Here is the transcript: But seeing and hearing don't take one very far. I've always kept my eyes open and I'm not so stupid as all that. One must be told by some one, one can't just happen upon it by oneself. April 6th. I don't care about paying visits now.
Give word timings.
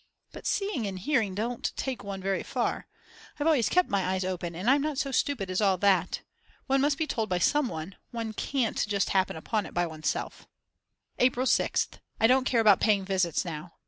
But 0.31 0.47
seeing 0.47 0.87
and 0.87 0.97
hearing 0.97 1.35
don't 1.35 1.71
take 1.75 2.03
one 2.03 2.21
very 2.23 2.41
far. 2.41 2.87
I've 3.39 3.45
always 3.45 3.69
kept 3.69 3.87
my 3.87 4.03
eyes 4.03 4.25
open 4.25 4.55
and 4.55 4.67
I'm 4.67 4.81
not 4.81 4.97
so 4.97 5.11
stupid 5.11 5.51
as 5.51 5.61
all 5.61 5.77
that. 5.77 6.21
One 6.65 6.81
must 6.81 6.97
be 6.97 7.05
told 7.05 7.29
by 7.29 7.37
some 7.37 7.67
one, 7.67 7.95
one 8.09 8.33
can't 8.33 8.83
just 8.87 9.09
happen 9.09 9.35
upon 9.35 9.67
it 9.67 9.75
by 9.75 9.85
oneself. 9.85 10.47
April 11.19 11.45
6th. 11.45 11.99
I 12.19 12.25
don't 12.25 12.45
care 12.45 12.61
about 12.61 12.79
paying 12.81 13.05
visits 13.05 13.45
now. 13.45 13.73